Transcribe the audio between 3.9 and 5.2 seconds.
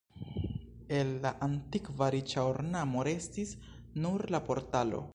nur la portalo.